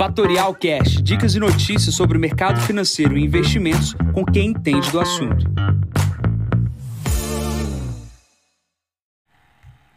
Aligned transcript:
Fatorial 0.00 0.54
Cash, 0.54 1.02
dicas 1.02 1.34
e 1.34 1.38
notícias 1.38 1.94
sobre 1.94 2.16
o 2.16 2.20
mercado 2.20 2.58
financeiro 2.62 3.18
e 3.18 3.22
investimentos 3.22 3.94
com 4.14 4.24
quem 4.24 4.48
entende 4.48 4.90
do 4.90 4.98
assunto. 4.98 5.44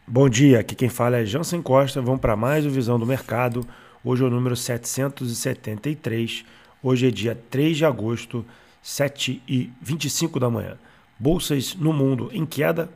Bom 0.05 0.27
dia, 0.27 0.59
aqui 0.59 0.75
quem 0.75 0.89
fala 0.89 1.19
é 1.19 1.25
Jansen 1.25 1.61
Costa. 1.61 2.01
Vamos 2.01 2.19
para 2.19 2.35
mais 2.35 2.65
o 2.65 2.69
Visão 2.69 2.99
do 2.99 3.05
Mercado. 3.05 3.65
Hoje 4.03 4.25
é 4.25 4.27
o 4.27 4.29
número 4.29 4.57
773. 4.57 6.43
Hoje 6.83 7.07
é 7.07 7.09
dia 7.09 7.41
3 7.49 7.77
de 7.77 7.85
agosto, 7.85 8.45
7 8.81 9.41
e 9.47 9.71
25 9.81 10.37
da 10.37 10.49
manhã. 10.49 10.75
Bolsas 11.17 11.75
no 11.75 11.93
mundo 11.93 12.29
em 12.33 12.45
queda. 12.45 12.89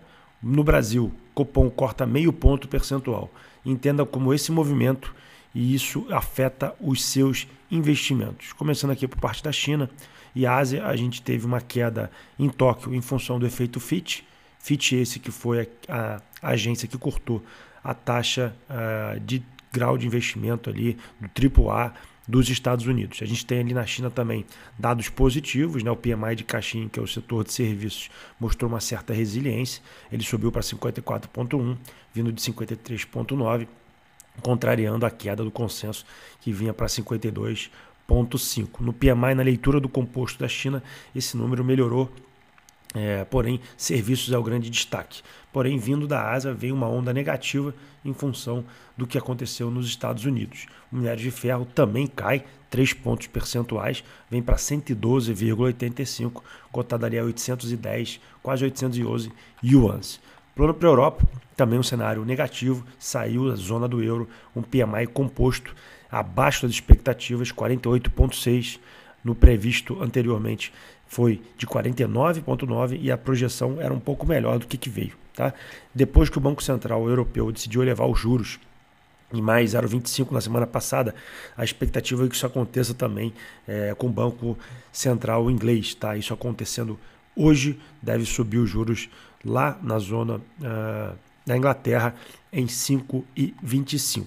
No 0.43 0.61
Brasil, 0.61 1.13
Copom 1.33 1.69
corta 1.69 2.05
meio 2.05 2.33
ponto 2.33 2.67
percentual. 2.67 3.31
Entenda 3.65 4.05
como 4.05 4.33
esse 4.33 4.51
movimento 4.51 5.15
e 5.57 5.73
isso 5.73 6.05
afeta 6.11 6.75
os 6.79 7.03
seus 7.03 7.47
investimentos. 7.71 8.53
Começando 8.53 8.91
aqui 8.91 9.07
por 9.07 9.19
parte 9.19 9.43
da 9.43 9.51
China 9.51 9.89
e 10.35 10.45
Ásia, 10.45 10.85
a 10.85 10.95
gente 10.95 11.19
teve 11.19 11.47
uma 11.47 11.59
queda 11.59 12.11
em 12.37 12.47
Tóquio 12.47 12.93
em 12.93 13.01
função 13.01 13.39
do 13.39 13.47
efeito 13.47 13.79
FIT. 13.79 14.23
FIT 14.59 14.97
esse 14.97 15.19
que 15.19 15.31
foi 15.31 15.67
a, 15.89 16.21
a 16.43 16.49
agência 16.49 16.87
que 16.87 16.95
cortou 16.95 17.43
a 17.83 17.95
taxa 17.95 18.55
uh, 18.69 19.19
de 19.19 19.43
grau 19.73 19.97
de 19.97 20.05
investimento 20.05 20.69
ali 20.69 20.95
do 21.19 21.65
AAA 21.67 21.91
dos 22.27 22.49
Estados 22.49 22.85
Unidos. 22.85 23.23
A 23.23 23.25
gente 23.25 23.43
tem 23.43 23.61
ali 23.61 23.73
na 23.73 23.85
China 23.85 24.11
também 24.11 24.45
dados 24.77 25.09
positivos, 25.09 25.81
né? 25.81 25.89
o 25.89 25.95
PMI 25.95 26.35
de 26.35 26.43
Caixin, 26.43 26.87
que 26.87 26.99
é 26.99 27.01
o 27.01 27.07
setor 27.07 27.43
de 27.43 27.51
serviços, 27.51 28.11
mostrou 28.39 28.69
uma 28.69 28.79
certa 28.79 29.11
resiliência, 29.11 29.81
ele 30.11 30.21
subiu 30.21 30.51
para 30.51 30.61
54,1, 30.61 31.75
vindo 32.13 32.31
de 32.31 32.41
53,9 32.43 33.67
contrariando 34.41 35.05
a 35.05 35.09
queda 35.09 35.43
do 35.43 35.51
consenso 35.51 36.05
que 36.41 36.51
vinha 36.51 36.73
para 36.73 36.87
52,5. 36.87 38.79
No 38.79 38.93
PMI, 38.93 39.35
na 39.35 39.43
leitura 39.43 39.79
do 39.79 39.89
composto 39.89 40.39
da 40.39 40.47
China, 40.47 40.83
esse 41.15 41.35
número 41.35 41.63
melhorou, 41.63 42.11
é, 42.93 43.25
porém, 43.25 43.59
serviços 43.75 44.33
é 44.33 44.37
o 44.37 44.43
grande 44.43 44.69
destaque. 44.69 45.21
Porém, 45.51 45.77
vindo 45.77 46.07
da 46.07 46.31
Ásia, 46.31 46.53
veio 46.53 46.75
uma 46.75 46.87
onda 46.87 47.11
negativa 47.11 47.73
em 48.05 48.13
função 48.13 48.63
do 48.95 49.05
que 49.07 49.17
aconteceu 49.17 49.69
nos 49.69 49.87
Estados 49.87 50.23
Unidos. 50.25 50.67
O 50.91 50.95
minério 50.95 51.21
de 51.21 51.31
ferro 51.31 51.65
também 51.65 52.07
cai 52.07 52.45
3 52.69 52.93
pontos 52.93 53.27
percentuais, 53.27 54.03
vem 54.29 54.41
para 54.41 54.55
112,85, 54.55 56.41
cotado 56.71 57.05
ali 57.05 57.17
a 57.17 57.23
810, 57.23 58.19
quase 58.41 58.63
811 58.63 59.31
yuans. 59.63 60.19
Plano 60.57 60.73
para 60.73 60.89
a 60.89 60.91
Europa, 60.91 61.23
também 61.55 61.77
um 61.77 61.83
cenário 61.83 62.25
negativo, 62.25 62.83
saiu 62.97 63.47
da 63.47 63.55
zona 63.55 63.87
do 63.87 64.03
euro, 64.03 64.27
um 64.55 64.63
PMI 64.63 65.05
composto 65.05 65.75
abaixo 66.11 66.63
das 66.63 66.71
expectativas, 66.71 67.51
48,6 67.51 68.79
no 69.23 69.35
previsto 69.35 70.01
anteriormente 70.01 70.73
foi 71.05 71.43
de 71.59 71.67
49,9 71.67 72.97
e 72.99 73.11
a 73.11 73.17
projeção 73.17 73.79
era 73.79 73.93
um 73.93 73.99
pouco 73.99 74.25
melhor 74.25 74.57
do 74.57 74.65
que, 74.65 74.77
que 74.77 74.89
veio. 74.89 75.13
Tá? 75.35 75.53
Depois 75.93 76.27
que 76.27 76.39
o 76.39 76.41
Banco 76.41 76.63
Central 76.63 77.07
Europeu 77.07 77.51
decidiu 77.51 77.83
elevar 77.83 78.09
os 78.09 78.19
juros 78.19 78.59
em 79.31 79.41
mais 79.41 79.73
0,25 79.73 80.31
na 80.31 80.41
semana 80.41 80.65
passada, 80.65 81.13
a 81.55 81.63
expectativa 81.63 82.25
é 82.25 82.29
que 82.29 82.35
isso 82.35 82.47
aconteça 82.47 82.95
também 82.95 83.31
é, 83.67 83.93
com 83.93 84.07
o 84.07 84.11
Banco 84.11 84.57
Central 84.91 85.51
inglês. 85.51 85.93
Tá? 85.93 86.17
Isso 86.17 86.33
acontecendo 86.33 86.97
hoje, 87.37 87.79
deve 88.01 88.25
subir 88.25 88.57
os 88.57 88.69
juros 88.69 89.09
lá 89.45 89.77
na 89.81 89.99
zona 89.99 90.35
uh, 90.35 91.17
da 91.45 91.55
Inglaterra 91.55 92.15
em 92.51 92.65
5,25. 92.65 94.25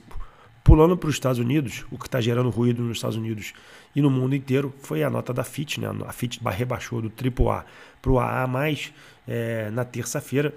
Pulando 0.63 0.97
para 0.97 1.09
os 1.09 1.15
Estados 1.15 1.39
Unidos, 1.39 1.85
o 1.91 1.99
que 1.99 2.07
está 2.07 2.21
gerando 2.21 2.49
ruído 2.49 2.83
nos 2.83 2.99
Estados 2.99 3.17
Unidos 3.17 3.53
e 3.95 4.01
no 4.01 4.11
mundo 4.11 4.35
inteiro 4.35 4.73
foi 4.83 5.03
a 5.03 5.11
nota 5.11 5.33
da 5.33 5.43
FIT. 5.43 5.81
Né? 5.81 5.89
A 6.07 6.13
FIT 6.13 6.41
rebaixou 6.45 7.03
do 7.03 7.11
AAA 7.11 7.65
para 8.01 8.13
o 8.13 8.19
AA+, 8.19 8.47
é, 9.27 9.71
na 9.71 9.85
terça-feira, 9.85 10.55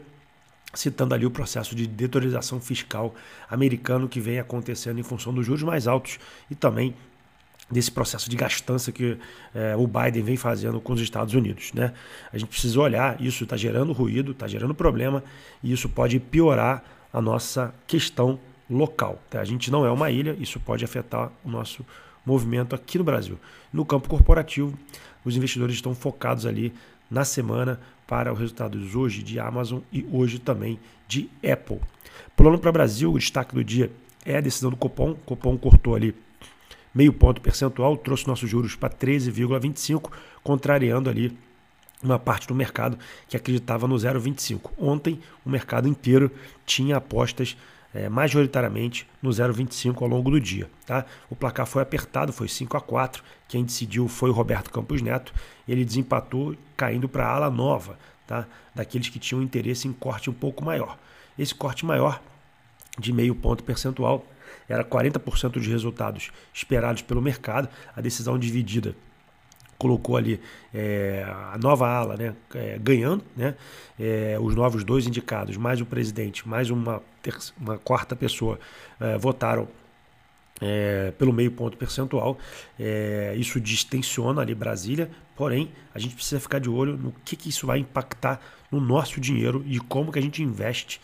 citando 0.73 1.13
ali 1.13 1.25
o 1.25 1.31
processo 1.31 1.75
de 1.75 1.87
detorização 1.87 2.59
fiscal 2.59 3.15
americano 3.49 4.07
que 4.07 4.19
vem 4.19 4.39
acontecendo 4.39 4.99
em 4.99 5.03
função 5.03 5.33
dos 5.33 5.45
juros 5.45 5.63
mais 5.63 5.87
altos 5.87 6.19
e 6.49 6.55
também 6.55 6.95
desse 7.71 7.91
processo 7.91 8.29
de 8.29 8.35
gastança 8.35 8.91
que 8.91 9.17
é, 9.53 9.75
o 9.75 9.87
Biden 9.87 10.23
vem 10.23 10.37
fazendo 10.37 10.79
com 10.79 10.93
os 10.93 11.01
Estados 11.01 11.33
Unidos. 11.33 11.71
Né? 11.73 11.93
A 12.31 12.37
gente 12.37 12.49
precisa 12.49 12.79
olhar, 12.79 13.19
isso 13.21 13.43
está 13.43 13.57
gerando 13.57 13.93
ruído, 13.93 14.31
está 14.31 14.47
gerando 14.47 14.73
problema, 14.73 15.23
e 15.63 15.71
isso 15.71 15.89
pode 15.89 16.19
piorar 16.19 16.83
a 17.11 17.21
nossa 17.21 17.73
questão 17.87 18.39
local. 18.69 19.21
Tá? 19.29 19.39
A 19.39 19.45
gente 19.45 19.71
não 19.71 19.85
é 19.85 19.91
uma 19.91 20.11
ilha, 20.11 20.35
isso 20.39 20.59
pode 20.59 20.83
afetar 20.83 21.31
o 21.43 21.49
nosso 21.49 21.85
movimento 22.25 22.75
aqui 22.75 22.97
no 22.97 23.03
Brasil. 23.03 23.39
No 23.71 23.85
campo 23.85 24.07
corporativo, 24.07 24.77
os 25.25 25.35
investidores 25.35 25.75
estão 25.75 25.93
focados 25.95 26.45
ali 26.45 26.73
na 27.09 27.23
semana 27.23 27.79
para 28.07 28.31
os 28.31 28.39
resultados 28.39 28.95
hoje 28.95 29.23
de 29.23 29.39
Amazon 29.39 29.79
e 29.91 30.05
hoje 30.11 30.39
também 30.39 30.79
de 31.07 31.29
Apple. 31.43 31.79
Pulando 32.35 32.59
para 32.59 32.69
o 32.69 32.73
Brasil, 32.73 33.11
o 33.11 33.19
destaque 33.19 33.55
do 33.55 33.63
dia 33.63 33.91
é 34.25 34.37
a 34.37 34.41
decisão 34.41 34.69
do 34.69 34.77
Copom. 34.77 35.11
O 35.11 35.15
Copom 35.15 35.57
cortou 35.57 35.95
ali 35.95 36.15
meio 36.93 37.13
ponto 37.13 37.41
percentual, 37.41 37.97
trouxe 37.97 38.27
nossos 38.27 38.49
juros 38.49 38.75
para 38.75 38.89
13,25, 38.89 40.11
contrariando 40.43 41.09
ali 41.09 41.35
uma 42.03 42.19
parte 42.19 42.47
do 42.47 42.53
mercado 42.53 42.97
que 43.27 43.37
acreditava 43.37 43.87
no 43.87 43.95
0,25. 43.95 44.71
Ontem 44.77 45.19
o 45.45 45.49
mercado 45.49 45.87
inteiro 45.87 46.29
tinha 46.65 46.97
apostas 46.97 47.57
é, 47.93 48.09
majoritariamente 48.09 49.07
no 49.21 49.29
0,25 49.29 50.01
ao 50.01 50.07
longo 50.07 50.31
do 50.31 50.39
dia. 50.39 50.69
Tá? 50.85 51.05
O 51.29 51.35
placar 51.35 51.65
foi 51.65 51.81
apertado, 51.81 52.33
foi 52.33 52.47
5 52.47 52.75
a 52.75 52.81
4. 52.81 53.23
Quem 53.47 53.63
decidiu 53.63 54.07
foi 54.07 54.29
o 54.29 54.33
Roberto 54.33 54.69
Campos 54.69 55.01
Neto. 55.01 55.33
Ele 55.67 55.85
desempatou 55.85 56.55
caindo 56.75 57.07
para 57.07 57.25
a 57.25 57.35
ala 57.35 57.49
nova, 57.49 57.97
tá? 58.27 58.47
daqueles 58.75 59.09
que 59.09 59.19
tinham 59.19 59.41
interesse 59.41 59.87
em 59.87 59.93
corte 59.93 60.29
um 60.29 60.33
pouco 60.33 60.63
maior. 60.63 60.97
Esse 61.37 61.53
corte 61.53 61.85
maior 61.85 62.21
de 62.97 63.13
meio 63.13 63.33
ponto 63.33 63.63
percentual 63.63 64.25
era 64.67 64.83
40% 64.83 65.51
dos 65.51 65.67
resultados 65.67 66.31
esperados 66.53 67.01
pelo 67.01 67.21
mercado, 67.21 67.69
a 67.95 68.01
decisão 68.01 68.37
dividida 68.37 68.95
colocou 69.83 70.15
ali 70.15 70.39
é, 70.73 71.25
a 71.27 71.57
nova 71.57 71.85
ala 71.89 72.15
né, 72.15 72.33
é, 72.55 72.79
ganhando, 72.79 73.21
né, 73.35 73.53
é, 73.99 74.37
os 74.39 74.55
novos 74.55 74.81
dois 74.85 75.05
indicados, 75.05 75.57
mais 75.57 75.81
o 75.81 75.85
presidente, 75.85 76.47
mais 76.47 76.69
uma, 76.69 77.03
uma 77.59 77.77
quarta 77.77 78.15
pessoa 78.15 78.57
é, 78.97 79.17
votaram 79.17 79.67
é, 80.61 81.11
pelo 81.17 81.33
meio 81.33 81.51
ponto 81.51 81.75
percentual. 81.75 82.37
É, 82.79 83.35
isso 83.37 83.59
distensiona 83.59 84.41
ali 84.41 84.55
Brasília, 84.55 85.09
porém 85.35 85.69
a 85.93 85.99
gente 85.99 86.15
precisa 86.15 86.39
ficar 86.39 86.59
de 86.59 86.69
olho 86.69 86.95
no 86.95 87.13
que, 87.25 87.35
que 87.35 87.49
isso 87.49 87.67
vai 87.67 87.79
impactar 87.79 88.39
no 88.71 88.79
nosso 88.79 89.19
dinheiro 89.19 89.63
e 89.67 89.79
como 89.79 90.13
que 90.13 90.19
a 90.19 90.21
gente 90.21 90.41
investe 90.41 91.01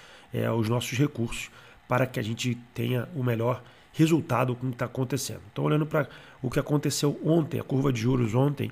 os 0.56 0.70
nossos 0.70 0.96
recursos 0.96 1.50
para 1.89 2.05
que 2.05 2.19
a 2.19 2.23
gente 2.23 2.53
tenha 2.72 3.09
o 3.16 3.23
melhor 3.23 3.63
resultado 3.91 4.55
com 4.55 4.67
o 4.67 4.69
que 4.69 4.75
está 4.75 4.85
acontecendo. 4.85 5.41
Então, 5.51 5.63
olhando 5.63 5.88
para 5.88 6.07
o 6.39 6.50
que 6.50 6.59
aconteceu 6.59 7.19
ontem, 7.25 7.59
a 7.59 7.63
curva 7.63 7.91
de 7.91 8.00
juros 8.00 8.35
ontem 8.35 8.72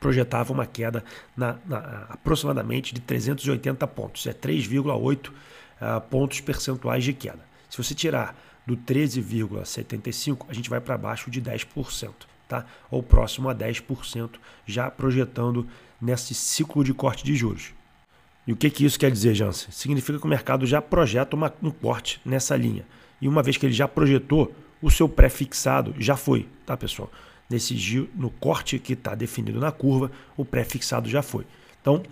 projetava 0.00 0.52
uma 0.52 0.66
queda 0.66 1.04
na, 1.36 1.56
na 1.64 2.06
aproximadamente 2.10 2.92
de 2.92 3.00
380 3.00 3.86
pontos, 3.86 4.26
é 4.26 4.32
3,8 4.32 5.28
uh, 5.28 5.32
ah, 5.80 6.00
pontos 6.00 6.40
percentuais 6.40 7.04
de 7.04 7.12
queda. 7.12 7.46
Se 7.70 7.78
você 7.78 7.94
tirar 7.94 8.36
do 8.66 8.76
13,75, 8.76 10.46
a 10.48 10.52
gente 10.52 10.68
vai 10.68 10.80
para 10.80 10.98
baixo 10.98 11.30
de 11.30 11.40
10%, 11.40 12.12
tá? 12.48 12.66
ou 12.90 13.00
próximo 13.00 13.48
a 13.48 13.54
10%, 13.54 14.30
já 14.66 14.90
projetando 14.90 15.68
nesse 16.00 16.34
ciclo 16.34 16.82
de 16.82 16.92
corte 16.92 17.24
de 17.24 17.36
juros. 17.36 17.72
E 18.46 18.52
o 18.52 18.56
que, 18.56 18.68
que 18.68 18.84
isso 18.84 18.98
quer 18.98 19.10
dizer, 19.10 19.34
Jansen? 19.34 19.70
Significa 19.70 20.18
que 20.18 20.24
o 20.24 20.28
mercado 20.28 20.66
já 20.66 20.82
projeta 20.82 21.34
uma, 21.34 21.52
um 21.62 21.70
corte 21.70 22.20
nessa 22.24 22.56
linha. 22.56 22.84
E 23.20 23.28
uma 23.28 23.42
vez 23.42 23.56
que 23.56 23.64
ele 23.64 23.72
já 23.72 23.88
projetou, 23.88 24.54
o 24.82 24.90
seu 24.90 25.08
pré-fixado 25.08 25.94
já 25.98 26.16
foi, 26.16 26.46
tá, 26.66 26.76
pessoal? 26.76 27.10
Nesse 27.48 28.08
no 28.14 28.30
corte 28.30 28.78
que 28.78 28.92
está 28.92 29.14
definido 29.14 29.60
na 29.60 29.72
curva, 29.72 30.10
o 30.36 30.44
pré-fixado 30.44 31.08
já 31.08 31.22
foi. 31.22 31.46
Então, 31.80 32.02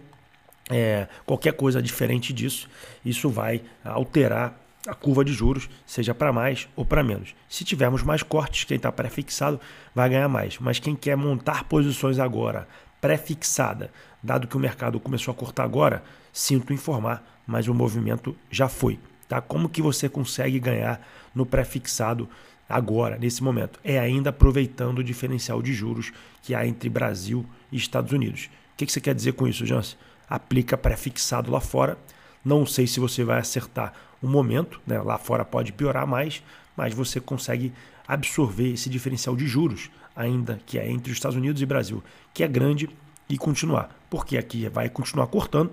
é, 0.70 1.06
qualquer 1.26 1.52
coisa 1.52 1.82
diferente 1.82 2.32
disso, 2.32 2.68
isso 3.04 3.28
vai 3.28 3.62
alterar 3.84 4.58
a 4.86 4.94
curva 4.94 5.24
de 5.24 5.32
juros, 5.32 5.68
seja 5.86 6.14
para 6.14 6.32
mais 6.32 6.68
ou 6.74 6.84
para 6.84 7.04
menos. 7.04 7.34
Se 7.48 7.64
tivermos 7.64 8.02
mais 8.02 8.22
cortes, 8.22 8.64
quem 8.64 8.76
está 8.76 8.90
pré-fixado 8.90 9.60
vai 9.94 10.08
ganhar 10.08 10.28
mais. 10.28 10.58
Mas 10.58 10.78
quem 10.78 10.96
quer 10.96 11.16
montar 11.16 11.64
posições 11.64 12.18
agora 12.18 12.66
pré-fixada, 13.00 13.90
dado 14.22 14.46
que 14.46 14.56
o 14.56 14.60
mercado 14.60 15.00
começou 15.00 15.32
a 15.32 15.34
cortar 15.34 15.64
agora, 15.64 16.02
sinto 16.32 16.72
informar, 16.72 17.22
mas 17.46 17.68
o 17.68 17.74
movimento 17.74 18.36
já 18.50 18.68
foi. 18.68 18.98
Tá? 19.28 19.40
Como 19.40 19.68
que 19.68 19.82
você 19.82 20.08
consegue 20.08 20.60
ganhar 20.60 21.00
no 21.34 21.44
pré-fixado 21.44 22.28
agora, 22.68 23.18
nesse 23.18 23.42
momento? 23.42 23.80
É 23.82 23.98
ainda 23.98 24.30
aproveitando 24.30 24.98
o 24.98 25.04
diferencial 25.04 25.62
de 25.62 25.72
juros 25.72 26.12
que 26.42 26.54
há 26.54 26.66
entre 26.66 26.88
Brasil 26.88 27.44
e 27.70 27.76
Estados 27.76 28.12
Unidos. 28.12 28.50
O 28.74 28.76
que, 28.76 28.86
que 28.86 28.92
você 28.92 29.00
quer 29.00 29.14
dizer 29.14 29.32
com 29.32 29.48
isso, 29.48 29.66
Jansen? 29.66 29.98
Aplica 30.28 30.76
pré-fixado 30.76 31.50
lá 31.50 31.60
fora. 31.60 31.98
Não 32.44 32.64
sei 32.66 32.86
se 32.86 33.00
você 33.00 33.24
vai 33.24 33.38
acertar 33.38 33.92
o 34.20 34.28
momento, 34.28 34.80
né? 34.86 35.00
lá 35.00 35.18
fora 35.18 35.44
pode 35.44 35.72
piorar 35.72 36.06
mais, 36.06 36.42
mas 36.76 36.94
você 36.94 37.20
consegue 37.20 37.72
absorver 38.06 38.72
esse 38.72 38.88
diferencial 38.88 39.36
de 39.36 39.46
juros, 39.46 39.90
ainda 40.14 40.60
que 40.66 40.78
é 40.78 40.90
entre 40.90 41.10
os 41.10 41.18
Estados 41.18 41.36
Unidos 41.36 41.60
e 41.62 41.66
Brasil, 41.66 42.02
que 42.32 42.42
é 42.42 42.48
grande, 42.48 42.88
e 43.32 43.38
continuar, 43.38 43.88
porque 44.10 44.36
aqui 44.36 44.68
vai 44.68 44.90
continuar 44.90 45.26
cortando, 45.26 45.72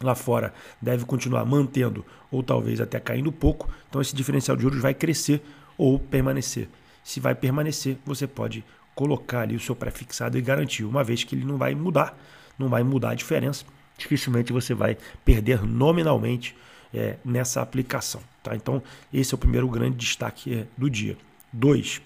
lá 0.00 0.16
fora 0.16 0.52
deve 0.82 1.04
continuar 1.04 1.44
mantendo 1.44 2.04
ou 2.32 2.42
talvez 2.42 2.80
até 2.80 2.98
caindo 2.98 3.30
pouco, 3.30 3.70
então 3.88 4.00
esse 4.00 4.12
diferencial 4.12 4.56
de 4.56 4.64
juros 4.64 4.82
vai 4.82 4.92
crescer 4.92 5.40
ou 5.78 6.00
permanecer. 6.00 6.68
Se 7.04 7.20
vai 7.20 7.32
permanecer, 7.32 7.96
você 8.04 8.26
pode 8.26 8.64
colocar 8.92 9.42
ali 9.42 9.54
o 9.54 9.60
seu 9.60 9.76
pré-fixado 9.76 10.36
e 10.36 10.40
garantir, 10.40 10.82
uma 10.82 11.04
vez 11.04 11.22
que 11.22 11.36
ele 11.36 11.44
não 11.44 11.56
vai 11.56 11.76
mudar, 11.76 12.18
não 12.58 12.68
vai 12.68 12.82
mudar 12.82 13.10
a 13.10 13.14
diferença, 13.14 13.64
dificilmente 13.96 14.52
você 14.52 14.74
vai 14.74 14.98
perder 15.24 15.64
nominalmente 15.64 16.56
é, 16.92 17.18
nessa 17.24 17.62
aplicação. 17.62 18.20
Tá? 18.42 18.56
Então, 18.56 18.82
esse 19.12 19.32
é 19.32 19.36
o 19.36 19.38
primeiro 19.38 19.68
grande 19.68 19.96
destaque 19.96 20.52
é, 20.52 20.66
do 20.76 20.90
dia. 20.90 21.16
Dois, 21.52 22.02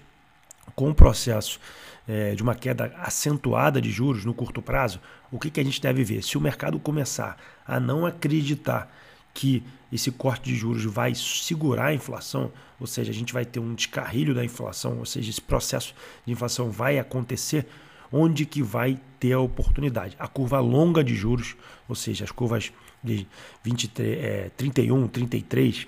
com 0.73 0.89
o 0.89 0.95
processo 0.95 1.59
é, 2.07 2.35
de 2.35 2.43
uma 2.43 2.55
queda 2.55 2.93
acentuada 2.97 3.81
de 3.81 3.89
juros 3.91 4.25
no 4.25 4.33
curto 4.33 4.61
prazo, 4.61 4.99
o 5.31 5.39
que, 5.39 5.49
que 5.49 5.59
a 5.59 5.63
gente 5.63 5.81
deve 5.81 6.03
ver? 6.03 6.23
Se 6.23 6.37
o 6.37 6.41
mercado 6.41 6.79
começar 6.79 7.37
a 7.65 7.79
não 7.79 8.05
acreditar 8.05 8.91
que 9.33 9.63
esse 9.91 10.11
corte 10.11 10.45
de 10.45 10.55
juros 10.55 10.85
vai 10.85 11.13
segurar 11.13 11.87
a 11.87 11.93
inflação, 11.93 12.51
ou 12.79 12.87
seja, 12.87 13.11
a 13.11 13.13
gente 13.13 13.33
vai 13.33 13.45
ter 13.45 13.59
um 13.59 13.73
descarrilho 13.73 14.33
da 14.33 14.43
inflação, 14.43 14.99
ou 14.99 15.05
seja, 15.05 15.29
esse 15.29 15.41
processo 15.41 15.93
de 16.25 16.31
inflação 16.31 16.69
vai 16.69 16.99
acontecer, 16.99 17.67
onde 18.11 18.45
que 18.45 18.61
vai 18.61 18.99
ter 19.19 19.33
a 19.33 19.39
oportunidade? 19.39 20.15
A 20.19 20.27
curva 20.27 20.59
longa 20.59 21.03
de 21.03 21.15
juros, 21.15 21.55
ou 21.87 21.95
seja, 21.95 22.23
as 22.23 22.31
curvas 22.31 22.71
de 23.03 23.27
23, 23.63 24.23
é, 24.23 24.51
31, 24.55 25.07
33, 25.07 25.87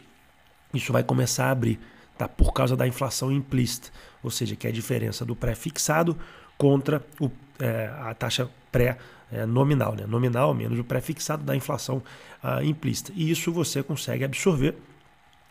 isso 0.74 0.92
vai 0.92 1.04
começar 1.04 1.48
a 1.48 1.52
abrir, 1.52 1.80
tá? 2.18 2.28
Por 2.28 2.54
causa 2.54 2.76
da 2.76 2.88
inflação 2.88 3.32
implícita, 3.32 3.90
ou 4.24 4.30
seja, 4.30 4.56
que 4.56 4.68
é 4.68 4.70
a 4.70 4.74
diferença 4.74 5.24
do 5.24 5.36
pré-fixado 5.36 6.18
contra 6.58 7.06
o, 7.20 7.30
é, 7.60 7.92
a 8.02 8.14
taxa 8.14 8.50
pré 8.72 8.98
é, 9.32 9.46
nominal, 9.46 9.96
né? 9.96 10.06
nominal 10.06 10.54
menos 10.54 10.80
o 10.80 10.84
pré-fixado 10.84 11.44
da 11.44 11.56
inflação 11.56 12.02
ah, 12.42 12.64
implícita. 12.64 13.12
E 13.16 13.30
isso 13.30 13.52
você 13.52 13.84
consegue 13.84 14.24
absorver 14.24 14.76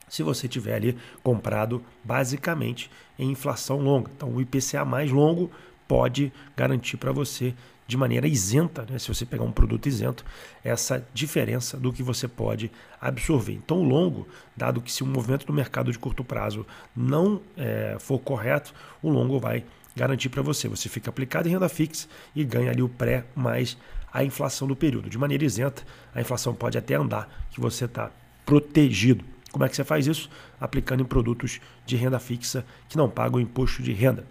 se 0.09 0.23
você 0.23 0.47
tiver 0.47 0.75
ali 0.75 0.97
comprado 1.23 1.83
basicamente 2.05 2.91
em 3.19 3.31
inflação 3.31 3.79
longa. 3.79 4.11
Então 4.17 4.31
o 4.31 4.41
IPCA 4.41 4.85
mais 4.85 5.11
longo 5.11 5.51
pode 5.89 6.33
garantir 6.57 6.97
para 6.97 7.13
você 7.13 7.55
de 7.87 7.97
maneira 7.97 8.27
isenta, 8.27 8.85
né, 8.91 8.99
se 8.99 9.09
você 9.09 9.25
pegar 9.25 9.45
um 9.45 9.53
produto 9.53 9.87
isento, 9.87 10.25
essa 10.65 11.07
diferença 11.15 11.77
do 11.77 11.93
que 11.93 12.03
você 12.03 12.27
pode 12.27 12.71
absorver. 13.01 13.53
Então, 13.53 13.79
o 13.79 13.85
longo, 13.85 14.27
dado 14.57 14.81
que 14.81 14.91
se 14.91 15.05
o 15.05 15.07
movimento 15.07 15.47
do 15.47 15.53
mercado 15.53 15.93
de 15.93 15.99
curto 15.99 16.25
prazo 16.25 16.67
não 16.97 17.41
é, 17.57 17.97
for 18.01 18.19
correto, 18.19 18.75
o 19.01 19.09
longo 19.09 19.39
vai 19.39 19.65
garantir 19.95 20.29
para 20.29 20.43
você. 20.43 20.69
Você 20.69 20.89
fica 20.89 21.11
aplicado 21.11 21.49
em 21.49 21.53
renda 21.53 21.69
fixa 21.69 22.09
e 22.35 22.45
ganha 22.45 22.71
ali 22.71 22.83
o 22.83 22.89
pré 22.89 23.25
mais 23.35 23.77
a 24.13 24.25
inflação 24.25 24.67
do 24.67 24.75
período. 24.75 25.09
De 25.09 25.19
maneira 25.19 25.45
isenta, 25.45 25.83
a 26.15 26.21
inflação 26.21 26.55
pode 26.55 26.77
até 26.77 26.95
andar, 26.95 27.47
que 27.51 27.61
você 27.61 27.85
está 27.85 28.11
protegido. 28.45 29.25
Como 29.53 29.65
é 29.65 29.69
que 29.69 29.77
você 29.77 29.85
faz 29.85 30.07
isso? 30.07 30.29
Aplicando 30.61 31.03
em 31.03 31.07
produtos 31.07 31.61
de 31.85 31.97
renda 31.97 32.19
fixa 32.19 32.65
que 32.89 32.97
não 32.97 33.09
pagam 33.09 33.41
imposto 33.41 33.83
de 33.83 33.93
renda. 33.93 34.25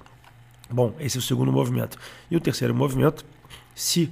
Bom, 0.70 0.96
esse 1.00 1.18
é 1.18 1.20
o 1.20 1.22
segundo 1.22 1.52
movimento. 1.52 1.98
E 2.30 2.36
o 2.36 2.40
terceiro 2.40 2.74
movimento, 2.74 3.26
se 3.74 4.12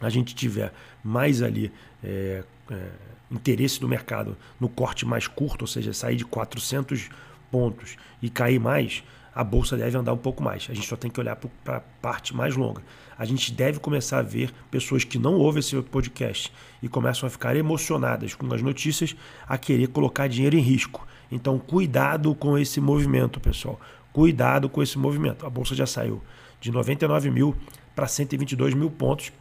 a 0.00 0.08
gente 0.08 0.34
tiver 0.34 0.72
mais 1.02 1.42
ali 1.42 1.72
é, 2.02 2.44
é, 2.70 2.88
interesse 3.30 3.80
do 3.80 3.88
mercado 3.88 4.36
no 4.60 4.68
corte 4.68 5.04
mais 5.04 5.26
curto, 5.26 5.62
ou 5.62 5.66
seja, 5.66 5.92
sair 5.92 6.16
de 6.16 6.24
400 6.24 7.08
pontos 7.50 7.96
e 8.22 8.30
cair 8.30 8.60
mais, 8.60 9.02
a 9.34 9.42
bolsa 9.42 9.76
deve 9.76 9.96
andar 9.98 10.12
um 10.12 10.18
pouco 10.18 10.42
mais. 10.42 10.68
A 10.70 10.74
gente 10.74 10.86
só 10.86 10.96
tem 10.96 11.10
que 11.10 11.18
olhar 11.18 11.36
para 11.36 11.78
a 11.78 11.80
parte 11.80 12.34
mais 12.34 12.54
longa. 12.54 12.82
A 13.18 13.24
gente 13.24 13.52
deve 13.52 13.80
começar 13.80 14.18
a 14.18 14.22
ver 14.22 14.52
pessoas 14.70 15.02
que 15.02 15.18
não 15.18 15.34
ouvem 15.34 15.60
esse 15.60 15.80
podcast 15.82 16.52
e 16.80 16.88
começam 16.88 17.26
a 17.26 17.30
ficar 17.30 17.56
emocionadas 17.56 18.34
com 18.34 18.52
as 18.54 18.62
notícias 18.62 19.16
a 19.46 19.58
querer 19.58 19.88
colocar 19.88 20.28
dinheiro 20.28 20.56
em 20.56 20.60
risco. 20.60 21.06
Então, 21.32 21.58
cuidado 21.58 22.32
com 22.34 22.56
esse 22.56 22.80
movimento, 22.80 23.40
pessoal. 23.40 23.80
Cuidado 24.14 24.68
com 24.68 24.80
esse 24.80 24.96
movimento. 24.96 25.44
A 25.44 25.50
bolsa 25.50 25.74
já 25.74 25.86
saiu 25.86 26.22
de 26.60 26.70
99 26.70 27.32
mil 27.32 27.56
para 27.96 28.06
122 28.06 28.72
mil 28.72 28.88
pontos. 28.88 29.32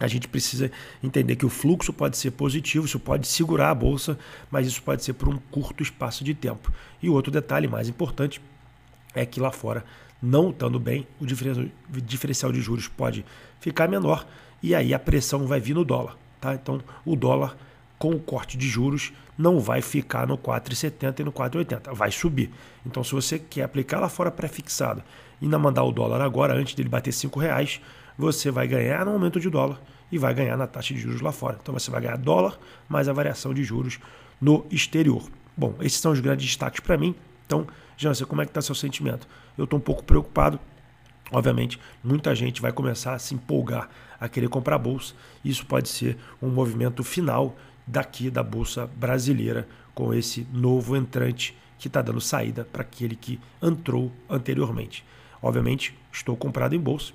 A 0.00 0.08
gente 0.08 0.26
precisa 0.26 0.72
entender 1.04 1.36
que 1.36 1.44
o 1.44 1.50
fluxo 1.50 1.92
pode 1.92 2.16
ser 2.16 2.30
positivo, 2.30 2.86
isso 2.86 2.98
pode 2.98 3.28
segurar 3.28 3.68
a 3.68 3.74
bolsa, 3.74 4.18
mas 4.50 4.66
isso 4.66 4.82
pode 4.82 5.04
ser 5.04 5.12
por 5.12 5.28
um 5.28 5.36
curto 5.50 5.82
espaço 5.82 6.24
de 6.24 6.32
tempo. 6.32 6.72
E 7.02 7.10
o 7.10 7.12
outro 7.12 7.30
detalhe 7.30 7.68
mais 7.68 7.86
importante 7.86 8.40
é 9.14 9.26
que 9.26 9.38
lá 9.38 9.50
fora, 9.50 9.84
não 10.22 10.48
estando 10.48 10.80
bem, 10.80 11.06
o 11.20 11.26
diferencial 12.00 12.50
de 12.50 12.62
juros 12.62 12.88
pode 12.88 13.26
ficar 13.60 13.88
menor 13.88 14.26
e 14.62 14.74
aí 14.74 14.94
a 14.94 14.98
pressão 14.98 15.46
vai 15.46 15.60
vir 15.60 15.74
no 15.74 15.84
dólar. 15.84 16.16
Tá? 16.40 16.54
Então, 16.54 16.80
o 17.04 17.14
dólar 17.14 17.58
com 17.98 18.12
o 18.12 18.18
corte 18.18 18.56
de 18.56 18.66
juros 18.66 19.12
não 19.38 19.60
vai 19.60 19.80
ficar 19.80 20.26
no 20.26 20.36
4,70 20.36 21.20
e 21.20 21.24
no 21.24 21.32
4,80, 21.32 21.94
vai 21.94 22.10
subir. 22.10 22.50
Então, 22.84 23.04
se 23.04 23.12
você 23.12 23.38
quer 23.38 23.62
aplicar 23.62 24.00
lá 24.00 24.08
fora 24.08 24.32
pré-fixado 24.32 25.02
e 25.40 25.44
ainda 25.44 25.58
mandar 25.58 25.84
o 25.84 25.92
dólar 25.92 26.20
agora, 26.20 26.54
antes 26.54 26.74
dele 26.74 26.88
bater 26.88 27.14
R$ 27.14 27.40
reais, 27.40 27.80
você 28.18 28.50
vai 28.50 28.66
ganhar 28.66 29.06
no 29.06 29.12
aumento 29.12 29.38
de 29.38 29.48
dólar 29.48 29.80
e 30.10 30.18
vai 30.18 30.34
ganhar 30.34 30.56
na 30.56 30.66
taxa 30.66 30.92
de 30.92 31.00
juros 31.00 31.20
lá 31.20 31.30
fora. 31.30 31.56
Então, 31.62 31.72
você 31.72 31.88
vai 31.88 32.00
ganhar 32.00 32.16
dólar 32.16 32.58
mais 32.88 33.08
a 33.08 33.12
variação 33.12 33.54
de 33.54 33.62
juros 33.62 34.00
no 34.40 34.66
exterior. 34.70 35.22
Bom, 35.56 35.76
esses 35.80 36.00
são 36.00 36.10
os 36.10 36.18
grandes 36.18 36.46
destaques 36.46 36.80
para 36.80 36.96
mim. 36.96 37.14
Então, 37.46 37.66
Jansen, 37.96 38.26
como 38.26 38.42
é 38.42 38.44
que 38.44 38.50
está 38.50 38.60
seu 38.60 38.74
sentimento? 38.74 39.28
Eu 39.56 39.64
estou 39.64 39.78
um 39.78 39.82
pouco 39.82 40.02
preocupado. 40.02 40.58
Obviamente, 41.30 41.78
muita 42.02 42.34
gente 42.34 42.60
vai 42.60 42.72
começar 42.72 43.14
a 43.14 43.18
se 43.18 43.34
empolgar 43.34 43.88
a 44.20 44.28
querer 44.28 44.48
comprar 44.48 44.78
bolsa. 44.78 45.14
Isso 45.44 45.64
pode 45.66 45.88
ser 45.88 46.16
um 46.42 46.48
movimento 46.48 47.04
final 47.04 47.56
daqui 47.88 48.30
da 48.30 48.42
Bolsa 48.42 48.86
Brasileira 48.86 49.66
com 49.94 50.14
esse 50.14 50.46
novo 50.52 50.96
entrante 50.96 51.56
que 51.78 51.88
está 51.88 52.02
dando 52.02 52.20
saída 52.20 52.64
para 52.64 52.82
aquele 52.82 53.16
que 53.16 53.40
entrou 53.62 54.12
anteriormente. 54.28 55.04
Obviamente, 55.40 55.96
estou 56.12 56.36
comprado 56.36 56.74
em 56.74 56.80
bolsa, 56.80 57.12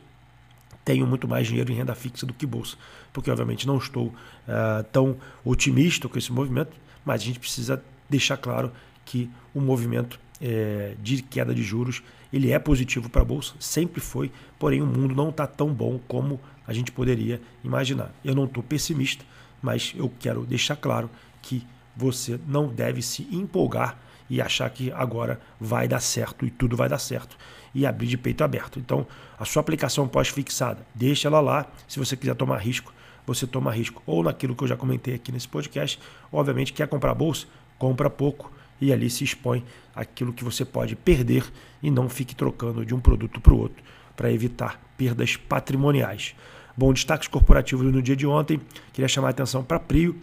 tenho 0.84 1.06
muito 1.06 1.28
mais 1.28 1.48
dinheiro 1.48 1.72
em 1.72 1.75
renda 1.75 1.96
fixa 1.96 2.25
do 2.25 2.34
que 2.34 2.46
bolsa, 2.46 2.78
porque 3.12 3.30
obviamente 3.30 3.68
não 3.68 3.78
estou 3.78 4.08
uh, 4.08 4.84
tão 4.92 5.18
otimista 5.44 6.10
com 6.10 6.18
esse 6.18 6.31
movimento, 6.31 6.75
mas 7.06 7.22
a 7.22 7.25
gente 7.25 7.40
precisa 7.40 7.84
deixar 8.10 8.38
claro 8.38 8.72
que 9.06 9.30
o 9.54 9.62
movimento 9.62 10.20
é, 10.42 10.96
de 11.02 11.22
queda 11.22 11.54
de 11.54 11.64
juros 11.64 12.02
ele 12.31 12.52
é 12.52 12.58
positivo 12.58 13.10
para 13.10 13.22
a 13.22 13.25
bolsa, 13.25 13.53
sempre 13.60 14.01
foi, 14.01 14.32
porém 14.58 14.82
o 14.82 14.86
mundo 14.86 15.13
não 15.13 15.30
está 15.30 15.46
tão 15.46 15.72
bom 15.72 16.00
como 16.08 16.39
a 16.65 16.74
gente 16.74 16.92
poderia 16.92 17.39
imaginar. 17.63 18.12
Eu 18.25 18.34
não 18.34 18.46
estou 18.46 18.63
pessimista, 18.63 19.24
mas 19.63 19.93
eu 19.96 20.12
quero 20.20 20.46
deixar 20.46 20.75
claro 20.75 21.10
que 21.41 21.65
você 21.96 22.39
não 22.46 22.67
deve 22.67 23.01
se 23.01 23.27
empolgar 23.32 23.98
e 24.29 24.41
achar 24.41 24.70
que 24.70 24.91
agora 24.91 25.39
vai 25.60 25.88
dar 25.88 26.00
certo 26.00 26.46
e 26.46 26.51
tudo 26.51 26.75
vai 26.75 26.89
dar 26.89 27.00
certo 27.00 27.38
e 27.74 27.86
abrir 27.86 28.08
de 28.08 28.17
peito 28.17 28.43
aberto. 28.43 28.79
Então, 28.79 29.08
a 29.39 29.46
sua 29.46 29.62
aplicação 29.62 30.08
pós-fixada, 30.08 30.86
deixa 30.93 31.27
ela 31.27 31.39
lá. 31.39 31.65
Se 31.88 32.00
você 32.00 32.15
quiser 32.15 32.36
tomar 32.36 32.58
risco, 32.58 32.93
você 33.25 33.48
toma 33.48 33.72
risco. 33.72 34.01
Ou 34.05 34.24
naquilo 34.24 34.55
que 34.55 34.63
eu 34.63 34.67
já 34.67 34.77
comentei 34.77 35.15
aqui 35.15 35.32
nesse 35.32 35.48
podcast, 35.48 36.00
obviamente, 36.32 36.74
quer 36.74 36.88
comprar 36.88 37.13
bolsa, 37.13 37.48
compra 37.77 38.10
pouco 38.10 38.51
e 38.82 38.91
ali 38.91 39.10
se 39.10 39.24
expõe 39.24 39.63
aquilo 39.96 40.34
que 40.34 40.43
você 40.43 40.65
pode 40.65 40.96
perder 40.96 41.46
e 41.82 41.89
não 41.89 42.10
fique 42.10 42.36
trocando 42.36 42.86
de 42.86 42.93
um 42.93 43.00
produto 43.00 43.39
para 43.39 43.53
o 43.53 43.60
outro 43.60 43.84
para 44.15 44.32
evitar 44.32 44.79
perdas 44.98 45.36
patrimoniais. 45.36 46.36
Bom, 46.75 46.92
destaques 46.92 47.27
corporativos 47.27 47.92
no 47.92 48.01
dia 48.01 48.15
de 48.15 48.25
ontem. 48.25 48.60
Queria 48.92 49.08
chamar 49.08 49.27
a 49.27 49.32
atenção 49.32 49.63
para 49.63 49.80
Prio. 49.80 50.15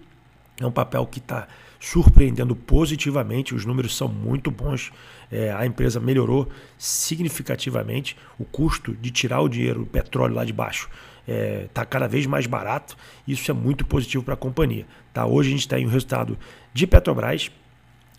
É 0.60 0.66
um 0.66 0.72
papel 0.72 1.06
que 1.06 1.18
está 1.18 1.46
surpreendendo 1.78 2.54
positivamente, 2.54 3.54
os 3.54 3.64
números 3.64 3.96
são 3.96 4.06
muito 4.06 4.50
bons. 4.50 4.92
É, 5.32 5.52
a 5.52 5.64
empresa 5.64 5.98
melhorou 5.98 6.48
significativamente. 6.76 8.16
O 8.38 8.44
custo 8.44 8.94
de 8.94 9.10
tirar 9.10 9.40
o 9.40 9.48
dinheiro, 9.48 9.82
o 9.82 9.86
petróleo 9.86 10.34
lá 10.34 10.44
de 10.44 10.52
baixo, 10.52 10.90
está 11.26 11.32
é, 11.32 11.68
tá 11.72 11.86
cada 11.86 12.06
vez 12.06 12.26
mais 12.26 12.46
barato. 12.46 12.96
Isso 13.26 13.50
é 13.50 13.54
muito 13.54 13.86
positivo 13.86 14.24
para 14.24 14.34
a 14.34 14.36
companhia. 14.36 14.86
Tá? 15.14 15.24
Hoje 15.24 15.48
a 15.48 15.52
gente 15.52 15.68
tem 15.68 15.86
o 15.86 15.88
resultado 15.88 16.36
de 16.74 16.86
Petrobras. 16.86 17.50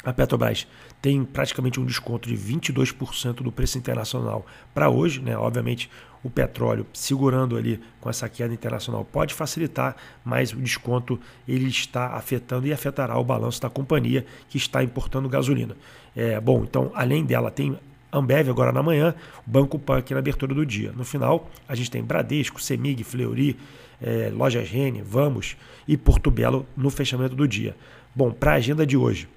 A 0.04 0.12
Petrobras 0.12 0.68
tem 1.00 1.24
praticamente 1.24 1.80
um 1.80 1.86
desconto 1.86 2.28
de 2.28 2.36
22% 2.36 3.36
do 3.36 3.52
preço 3.52 3.78
internacional 3.78 4.46
para 4.74 4.90
hoje, 4.90 5.22
né? 5.22 5.38
Obviamente, 5.38 5.90
o 6.24 6.30
petróleo 6.30 6.86
segurando 6.94 7.56
ali 7.56 7.80
com 8.00 8.10
essa 8.10 8.28
queda 8.28 8.54
internacional 8.54 9.06
pode 9.06 9.34
facilitar, 9.34 9.96
mas 10.26 10.54
o 10.54 10.58
desconto 10.58 11.20
ele 11.48 11.68
está 11.68 12.16
afetando 12.16 12.68
e 12.68 12.74
afetará 12.74 13.18
o 13.18 13.24
balanço 13.24 13.62
da 13.62 13.70
companhia 13.70 14.26
que 14.50 14.58
está 14.58 14.84
importando 14.84 15.30
gasolina. 15.30 15.76
É, 16.16 16.40
bom, 16.40 16.64
então, 16.64 16.92
além 16.96 17.24
dela, 17.24 17.52
tem 17.52 17.78
Ambev 18.12 18.50
agora 18.50 18.72
na 18.72 18.84
manhã, 18.84 19.16
Banco 19.46 19.82
aqui 19.94 20.14
na 20.14 20.20
abertura 20.20 20.54
do 20.54 20.66
dia. 20.66 20.92
No 20.92 21.04
final, 21.04 21.50
a 21.68 21.76
gente 21.76 21.90
tem 21.90 22.04
Bradesco, 22.04 22.62
Semig, 22.62 23.04
Fleury, 23.04 23.58
é, 24.02 24.32
Rene, 24.64 25.02
Vamos 25.02 25.56
e 25.88 25.96
Porto 25.96 26.30
Belo 26.30 26.66
no 26.76 26.90
fechamento 26.90 27.36
do 27.36 27.48
dia. 27.48 27.76
Bom, 28.14 28.32
para 28.32 28.52
a 28.52 28.56
agenda 28.56 28.86
de 28.86 28.98
hoje, 28.98 29.28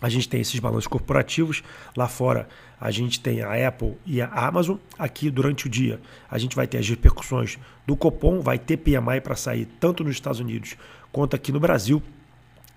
a 0.00 0.08
gente 0.08 0.28
tem 0.28 0.40
esses 0.40 0.58
balanços 0.58 0.86
corporativos. 0.86 1.62
Lá 1.96 2.08
fora, 2.08 2.48
a 2.80 2.90
gente 2.90 3.20
tem 3.20 3.42
a 3.42 3.68
Apple 3.68 3.96
e 4.06 4.22
a 4.22 4.26
Amazon. 4.26 4.76
Aqui, 4.98 5.30
durante 5.30 5.66
o 5.66 5.70
dia, 5.70 6.00
a 6.30 6.38
gente 6.38 6.56
vai 6.56 6.66
ter 6.66 6.78
as 6.78 6.88
repercussões 6.88 7.58
do 7.86 7.94
Copom, 7.94 8.40
vai 8.40 8.58
ter 8.58 8.78
PMI 8.78 9.20
para 9.22 9.36
sair 9.36 9.66
tanto 9.78 10.02
nos 10.02 10.12
Estados 10.12 10.40
Unidos 10.40 10.76
quanto 11.12 11.36
aqui 11.36 11.52
no 11.52 11.60
Brasil. 11.60 12.02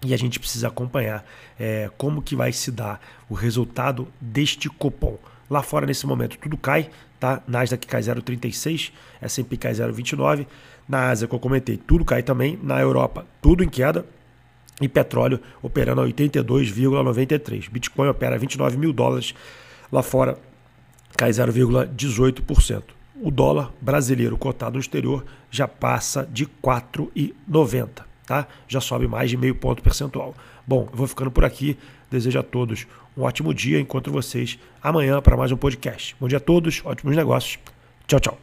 E 0.05 0.13
a 0.13 0.17
gente 0.17 0.37
precisa 0.37 0.67
acompanhar 0.67 1.25
é, 1.57 1.89
como 1.97 2.21
que 2.21 2.35
vai 2.35 2.51
se 2.51 2.69
dar 2.71 2.99
o 3.29 3.33
resultado 3.33 4.07
deste 4.19 4.69
Copom. 4.69 5.17
Lá 5.49 5.63
fora, 5.63 5.85
nesse 5.85 6.05
momento, 6.05 6.37
tudo 6.37 6.57
cai, 6.57 6.89
tá? 7.19 7.41
Nasdaq 7.47 7.87
cai 7.87 8.01
0,36, 8.01 8.91
S&P 9.21 9.55
cai 9.55 9.71
0,29. 9.71 10.45
Na 10.89 11.09
Ásia, 11.09 11.25
que 11.25 11.33
eu 11.33 11.39
comentei, 11.39 11.77
tudo 11.77 12.03
cai 12.03 12.21
também. 12.21 12.59
Na 12.61 12.81
Europa, 12.81 13.25
tudo 13.41 13.63
em 13.63 13.69
queda 13.69 14.05
e 14.81 14.87
petróleo 14.87 15.39
operando 15.61 16.01
a 16.01 16.05
82,93. 16.05 17.69
Bitcoin 17.69 18.09
opera 18.09 18.37
29 18.37 18.77
mil 18.77 18.93
dólares 18.93 19.33
lá 19.91 20.01
fora, 20.01 20.37
cai 21.15 21.29
0,18%. 21.31 22.83
O 23.21 23.31
dólar 23.31 23.71
brasileiro 23.79 24.37
cotado 24.37 24.73
no 24.73 24.79
exterior 24.79 25.23
já 25.49 25.67
passa 25.67 26.27
de 26.31 26.45
4,90, 26.45 27.89
tá? 28.25 28.47
Já 28.67 28.81
sobe 28.81 29.07
mais 29.07 29.29
de 29.29 29.37
meio 29.37 29.55
ponto 29.55 29.81
percentual. 29.81 30.35
Bom, 30.65 30.89
eu 30.91 30.97
vou 30.97 31.07
ficando 31.07 31.31
por 31.31 31.45
aqui. 31.45 31.77
Desejo 32.09 32.39
a 32.39 32.43
todos 32.43 32.85
um 33.17 33.23
ótimo 33.23 33.53
dia. 33.53 33.79
Encontro 33.79 34.11
vocês 34.11 34.59
amanhã 34.81 35.21
para 35.21 35.37
mais 35.37 35.51
um 35.51 35.57
podcast. 35.57 36.15
Bom 36.19 36.27
dia 36.27 36.37
a 36.37 36.41
todos, 36.41 36.81
ótimos 36.83 37.15
negócios. 37.15 37.59
Tchau, 38.07 38.19
tchau. 38.19 38.42